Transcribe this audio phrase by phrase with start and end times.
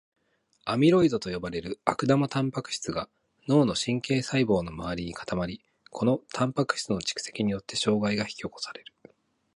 [0.65, 3.07] アミロイドと呼ばれる悪玉タンパク質が
[3.47, 8.91] 脳の神経細胞の周りに固まり、このタンパク質の蓄積によって障害が引き起こされる。